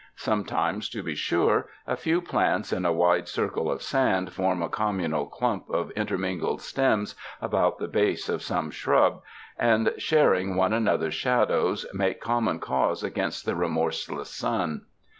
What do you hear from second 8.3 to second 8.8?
some